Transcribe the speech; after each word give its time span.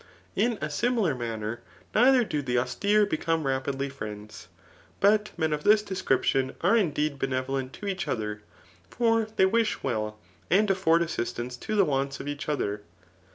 In 0.35 0.53
a 0.61 0.69
similar 0.71 1.13
man 1.13 1.41
ner 1.41 1.61
neither 1.93 2.23
do 2.23 2.41
the 2.41 2.57
austere 2.57 3.05
become 3.05 3.45
rapidly 3.45 3.87
friends* 3.87 4.47
But 4.99 5.29
men 5.37 5.53
of 5.53 5.63
this 5.63 5.83
description 5.83 6.55
are 6.61 6.75
indeed 6.75 7.19
benevolent 7.19 7.71
to 7.73 7.85
each 7.85 8.07
other; 8.07 8.41
for 8.89 9.27
they 9.35 9.45
wish 9.45 9.83
well, 9.83 10.17
and 10.49 10.71
afford 10.71 11.03
assistance 11.03 11.55
to 11.57 11.75
the 11.75 11.85
wants 11.85 12.19
of 12.19 12.27
each 12.27 12.49
other. 12.49 12.81